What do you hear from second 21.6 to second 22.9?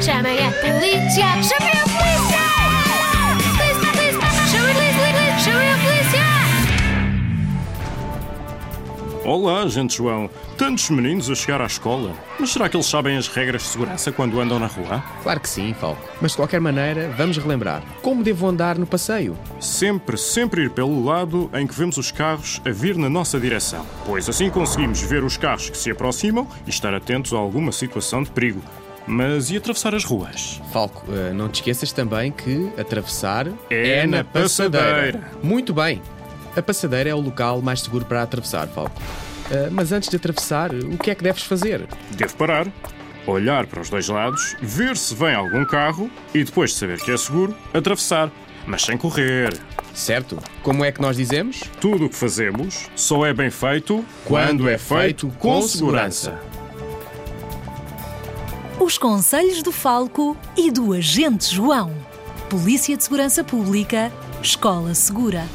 que vemos os carros a